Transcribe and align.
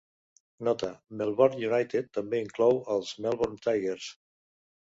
Nota, 0.67 0.89
Melbourne 1.19 1.59
United 1.67 2.09
també 2.21 2.41
inclou 2.47 2.81
els 2.97 3.15
Melbourne 3.27 3.63
Tigers. 3.69 4.09